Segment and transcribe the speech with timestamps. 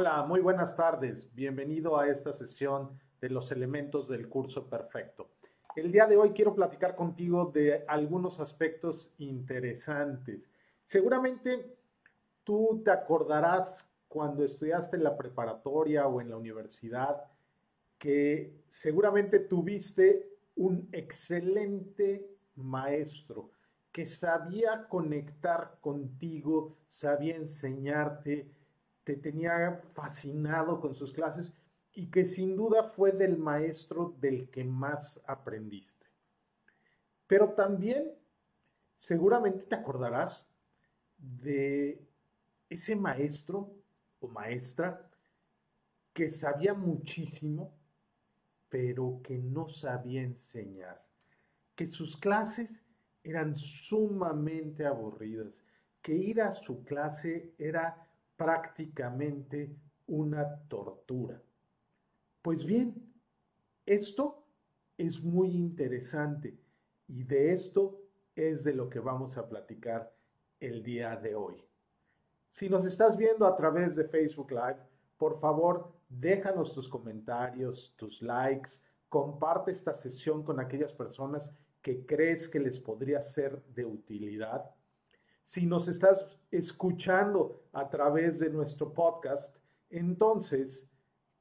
[0.00, 1.28] Hola, muy buenas tardes.
[1.34, 5.28] Bienvenido a esta sesión de los elementos del curso perfecto.
[5.76, 10.48] El día de hoy quiero platicar contigo de algunos aspectos interesantes.
[10.86, 11.76] Seguramente
[12.44, 17.22] tú te acordarás cuando estudiaste en la preparatoria o en la universidad
[17.98, 23.50] que seguramente tuviste un excelente maestro
[23.92, 28.50] que sabía conectar contigo, sabía enseñarte,
[29.04, 31.52] te tenía fascinado con sus clases
[31.92, 36.06] y que sin duda fue del maestro del que más aprendiste.
[37.26, 38.12] Pero también
[38.98, 40.46] seguramente te acordarás
[41.16, 42.00] de
[42.68, 43.72] ese maestro
[44.20, 45.10] o maestra
[46.12, 47.72] que sabía muchísimo,
[48.68, 51.04] pero que no sabía enseñar,
[51.74, 52.84] que sus clases
[53.22, 55.64] eran sumamente aburridas,
[56.02, 58.06] que ir a su clase era
[58.40, 61.42] prácticamente una tortura.
[62.40, 62.94] Pues bien,
[63.84, 64.46] esto
[64.96, 66.58] es muy interesante
[67.06, 68.00] y de esto
[68.34, 70.10] es de lo que vamos a platicar
[70.58, 71.62] el día de hoy.
[72.50, 74.80] Si nos estás viendo a través de Facebook Live,
[75.18, 78.70] por favor, déjanos tus comentarios, tus likes,
[79.10, 81.50] comparte esta sesión con aquellas personas
[81.82, 84.64] que crees que les podría ser de utilidad.
[85.50, 89.56] Si nos estás escuchando a través de nuestro podcast,
[89.90, 90.86] entonces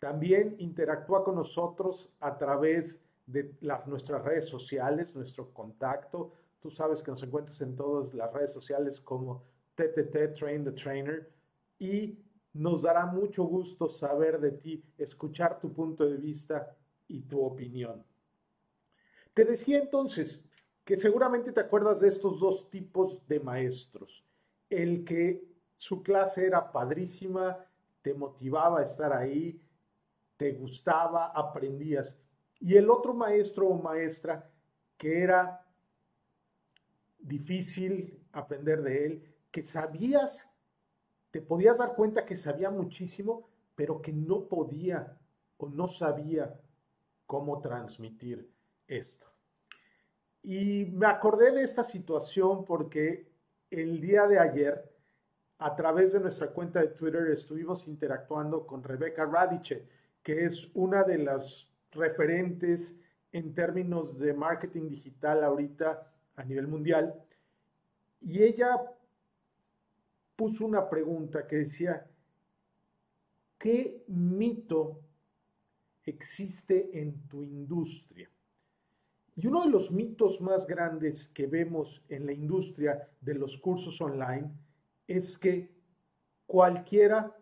[0.00, 6.32] también interactúa con nosotros a través de nuestras redes sociales, nuestro contacto.
[6.58, 11.30] Tú sabes que nos encuentras en todas las redes sociales como TTT Train the Trainer
[11.78, 12.18] y
[12.54, 16.74] nos dará mucho gusto saber de ti, escuchar tu punto de vista
[17.08, 18.02] y tu opinión.
[19.34, 20.47] Te decía entonces
[20.88, 24.24] que seguramente te acuerdas de estos dos tipos de maestros.
[24.70, 27.58] El que su clase era padrísima,
[28.00, 29.60] te motivaba a estar ahí,
[30.38, 32.16] te gustaba, aprendías.
[32.58, 34.50] Y el otro maestro o maestra
[34.96, 35.62] que era
[37.18, 40.50] difícil aprender de él, que sabías,
[41.30, 45.18] te podías dar cuenta que sabía muchísimo, pero que no podía
[45.58, 46.58] o no sabía
[47.26, 48.50] cómo transmitir
[48.86, 49.27] esto.
[50.42, 53.28] Y me acordé de esta situación porque
[53.70, 54.90] el día de ayer,
[55.58, 59.86] a través de nuestra cuenta de Twitter, estuvimos interactuando con Rebeca Radice,
[60.22, 62.94] que es una de las referentes
[63.32, 67.14] en términos de marketing digital ahorita a nivel mundial.
[68.20, 68.80] Y ella
[70.36, 72.06] puso una pregunta que decía,
[73.58, 75.00] ¿qué mito
[76.04, 78.30] existe en tu industria?
[79.40, 84.00] Y uno de los mitos más grandes que vemos en la industria de los cursos
[84.00, 84.50] online
[85.06, 85.70] es que
[86.44, 87.32] cualquiera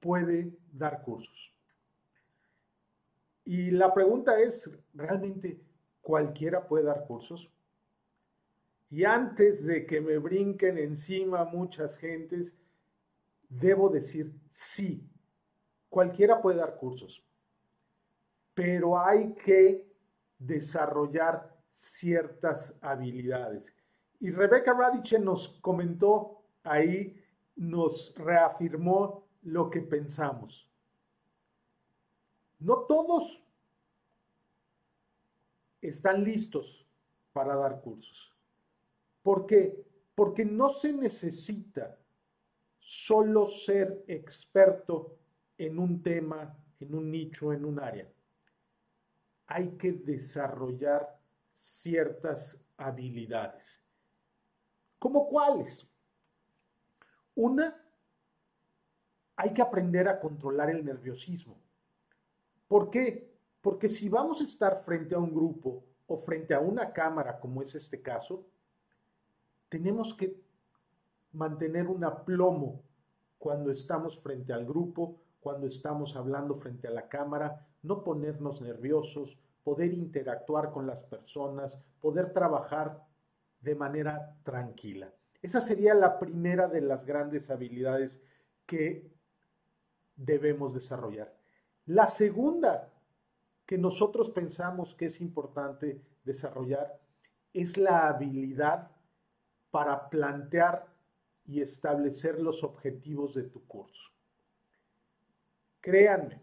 [0.00, 1.54] puede dar cursos.
[3.44, 5.60] Y la pregunta es, ¿realmente
[6.00, 7.48] cualquiera puede dar cursos?
[8.90, 12.56] Y antes de que me brinquen encima muchas gentes,
[13.48, 15.08] debo decir, sí,
[15.88, 17.22] cualquiera puede dar cursos,
[18.52, 19.89] pero hay que
[20.40, 23.72] desarrollar ciertas habilidades.
[24.18, 27.22] Y Rebeca Radice nos comentó ahí,
[27.56, 30.68] nos reafirmó lo que pensamos.
[32.58, 33.42] No todos
[35.80, 36.86] están listos
[37.32, 38.34] para dar cursos.
[39.22, 39.84] ¿Por qué?
[40.14, 41.96] Porque no se necesita
[42.78, 45.16] solo ser experto
[45.56, 48.10] en un tema, en un nicho, en un área
[49.50, 51.18] hay que desarrollar
[51.54, 53.82] ciertas habilidades.
[55.00, 55.84] ¿Cómo cuáles?
[57.34, 57.76] Una,
[59.34, 61.58] hay que aprender a controlar el nerviosismo.
[62.68, 63.28] ¿Por qué?
[63.60, 67.60] Porque si vamos a estar frente a un grupo o frente a una cámara, como
[67.60, 68.46] es este caso,
[69.68, 70.40] tenemos que
[71.32, 72.82] mantener un aplomo
[73.36, 79.38] cuando estamos frente al grupo, cuando estamos hablando frente a la cámara, no ponernos nerviosos,
[79.62, 83.04] poder interactuar con las personas, poder trabajar
[83.60, 85.12] de manera tranquila.
[85.42, 88.20] Esa sería la primera de las grandes habilidades
[88.66, 89.10] que
[90.16, 91.34] debemos desarrollar.
[91.86, 92.90] La segunda
[93.66, 96.98] que nosotros pensamos que es importante desarrollar
[97.52, 98.90] es la habilidad
[99.70, 100.86] para plantear
[101.46, 104.10] y establecer los objetivos de tu curso.
[105.80, 106.40] Créanme,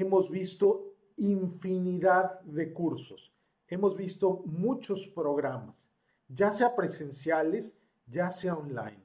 [0.00, 3.32] hemos visto infinidad de cursos,
[3.68, 5.88] hemos visto muchos programas,
[6.28, 7.76] ya sea presenciales,
[8.06, 9.02] ya sea online,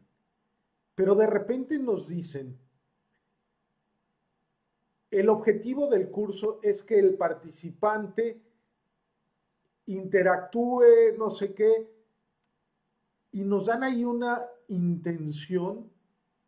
[0.95, 2.57] pero de repente nos dicen,
[5.11, 8.41] el objetivo del curso es que el participante
[9.85, 11.89] interactúe, no sé qué,
[13.31, 15.89] y nos dan ahí una intención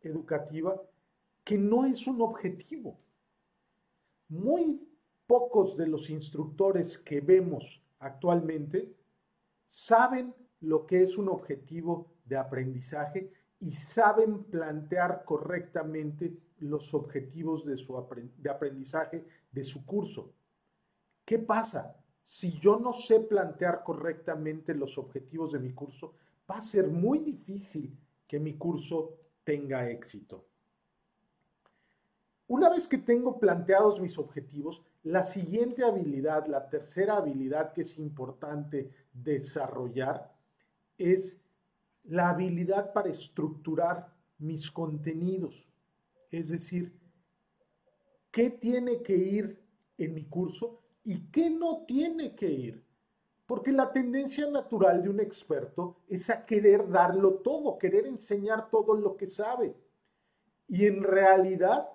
[0.00, 0.80] educativa
[1.44, 2.98] que no es un objetivo.
[4.32, 4.80] Muy
[5.26, 8.96] pocos de los instructores que vemos actualmente
[9.66, 17.76] saben lo que es un objetivo de aprendizaje y saben plantear correctamente los objetivos de,
[17.76, 17.94] su
[18.38, 20.32] de aprendizaje de su curso.
[21.26, 21.94] ¿Qué pasa?
[22.22, 26.14] Si yo no sé plantear correctamente los objetivos de mi curso,
[26.50, 27.94] va a ser muy difícil
[28.26, 29.14] que mi curso
[29.44, 30.46] tenga éxito.
[32.52, 37.96] Una vez que tengo planteados mis objetivos, la siguiente habilidad, la tercera habilidad que es
[37.96, 40.30] importante desarrollar,
[40.98, 41.40] es
[42.04, 45.66] la habilidad para estructurar mis contenidos.
[46.30, 46.92] Es decir,
[48.30, 49.58] ¿qué tiene que ir
[49.96, 52.84] en mi curso y qué no tiene que ir?
[53.46, 58.92] Porque la tendencia natural de un experto es a querer darlo todo, querer enseñar todo
[58.92, 59.74] lo que sabe.
[60.68, 61.88] Y en realidad,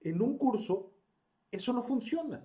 [0.00, 0.90] en un curso,
[1.50, 2.44] eso no funciona.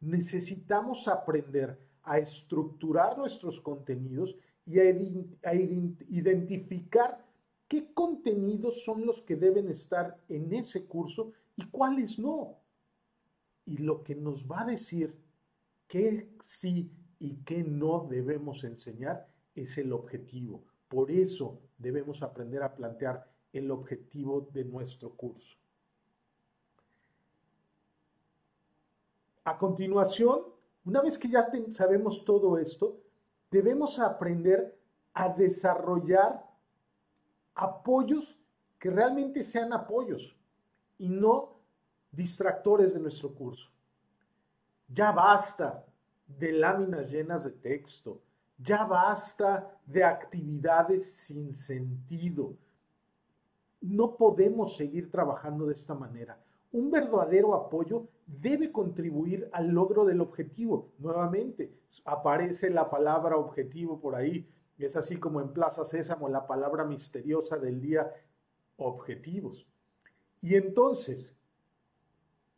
[0.00, 4.36] Necesitamos aprender a estructurar nuestros contenidos
[4.66, 7.24] y a, identificar
[7.68, 12.58] qué contenidos son los que deben estar en ese curso y cuáles no.
[13.66, 15.14] Y lo que nos va a decir
[15.88, 20.62] qué sí y qué no debemos enseñar es el objetivo.
[20.88, 25.56] Por eso debemos aprender a plantear el objetivo de nuestro curso.
[29.44, 30.40] A continuación,
[30.86, 32.98] una vez que ya sabemos todo esto,
[33.50, 34.74] debemos aprender
[35.12, 36.42] a desarrollar
[37.54, 38.38] apoyos
[38.78, 40.36] que realmente sean apoyos
[40.98, 41.58] y no
[42.10, 43.70] distractores de nuestro curso.
[44.88, 45.84] Ya basta
[46.26, 48.20] de láminas llenas de texto,
[48.58, 52.56] ya basta de actividades sin sentido.
[53.82, 56.43] No podemos seguir trabajando de esta manera
[56.74, 60.90] un verdadero apoyo debe contribuir al logro del objetivo.
[60.98, 61.72] Nuevamente,
[62.04, 64.44] aparece la palabra objetivo por ahí.
[64.76, 68.12] Es así como en Plaza Sésamo la palabra misteriosa del día,
[68.76, 69.68] objetivos.
[70.42, 71.32] Y entonces,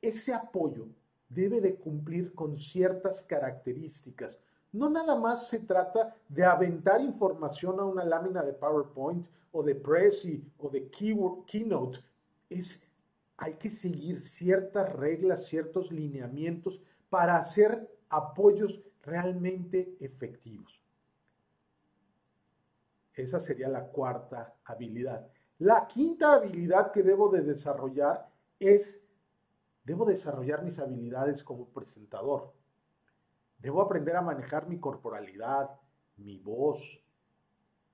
[0.01, 0.87] ese apoyo
[1.29, 4.41] debe de cumplir con ciertas características.
[4.73, 9.75] No nada más se trata de aventar información a una lámina de PowerPoint o de
[9.75, 11.99] Prezi o de Keynote.
[12.49, 12.86] Es
[13.39, 20.83] hay que seguir ciertas reglas, ciertos lineamientos para hacer apoyos realmente efectivos.
[23.15, 25.27] Esa sería la cuarta habilidad.
[25.59, 29.01] La quinta habilidad que debo de desarrollar es,
[29.85, 32.53] debo desarrollar mis habilidades como presentador.
[33.59, 35.71] Debo aprender a manejar mi corporalidad,
[36.19, 37.03] mi voz,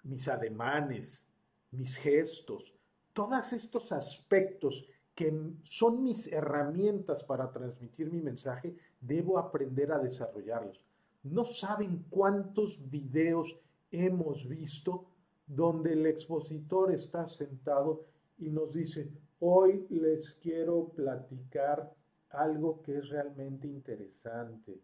[0.02, 1.24] mis ademanes,
[1.70, 2.74] mis gestos,
[3.12, 10.84] todos estos aspectos que son mis herramientas para transmitir mi mensaje, debo aprender a desarrollarlos.
[11.22, 13.58] No saben cuántos videos
[13.90, 15.04] hemos visto
[15.46, 18.06] donde el expositor está sentado
[18.38, 19.10] y nos dice,
[19.40, 21.92] hoy les quiero platicar
[22.30, 24.80] algo que es realmente interesante,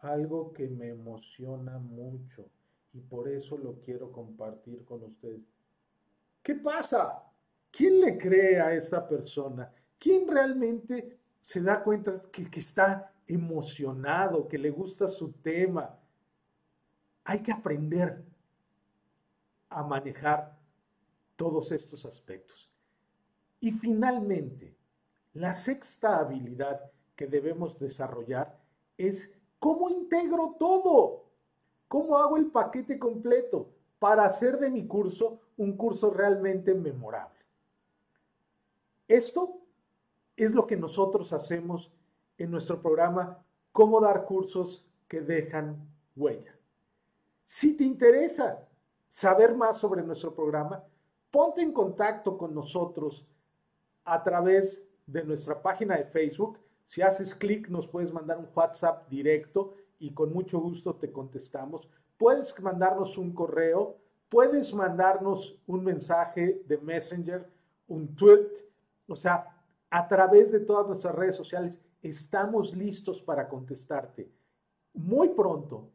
[0.00, 2.44] algo que me emociona mucho
[2.92, 5.42] y por eso lo quiero compartir con ustedes.
[6.42, 7.22] ¿Qué pasa?
[7.70, 9.72] ¿Quién le cree a esta persona?
[9.98, 15.98] ¿Quién realmente se da cuenta que, que está emocionado, que le gusta su tema?
[17.24, 18.24] Hay que aprender
[19.68, 20.56] a manejar
[21.36, 22.68] todos estos aspectos.
[23.60, 24.74] Y finalmente,
[25.34, 28.58] la sexta habilidad que debemos desarrollar
[28.96, 31.24] es cómo integro todo,
[31.86, 37.37] cómo hago el paquete completo para hacer de mi curso un curso realmente memorable.
[39.08, 39.58] Esto
[40.36, 41.90] es lo que nosotros hacemos
[42.36, 46.54] en nuestro programa Cómo dar cursos que dejan huella.
[47.44, 48.66] Si te interesa
[49.08, 50.84] saber más sobre nuestro programa,
[51.30, 53.26] ponte en contacto con nosotros
[54.04, 56.58] a través de nuestra página de Facebook.
[56.84, 61.88] Si haces clic, nos puedes mandar un WhatsApp directo y con mucho gusto te contestamos.
[62.16, 63.96] Puedes mandarnos un correo,
[64.28, 67.48] puedes mandarnos un mensaje de Messenger,
[67.86, 68.67] un tweet,
[69.08, 69.46] o sea,
[69.90, 74.30] a través de todas nuestras redes sociales estamos listos para contestarte.
[74.94, 75.90] Muy pronto,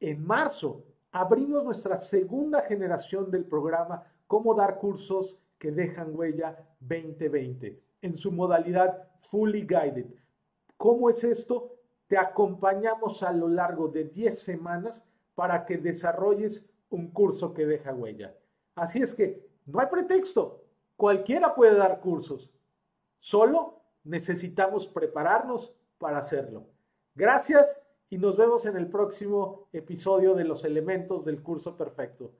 [0.00, 7.82] en marzo, abrimos nuestra segunda generación del programa Cómo dar cursos que dejan huella 2020.
[8.02, 10.06] en su modalidad fully guided.
[10.76, 11.72] ¿Cómo es esto?
[12.06, 15.04] Te acompañamos a lo largo de 10 semanas
[15.34, 18.34] para que desarrolles un curso que deja huella.
[18.74, 20.65] Así es que no hay pretexto.
[20.96, 22.50] Cualquiera puede dar cursos.
[23.18, 26.66] Solo necesitamos prepararnos para hacerlo.
[27.14, 32.32] Gracias y nos vemos en el próximo episodio de los elementos del curso perfecto.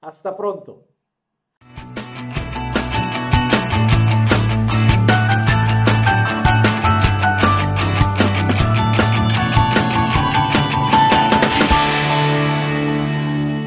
[0.00, 0.86] Hasta pronto.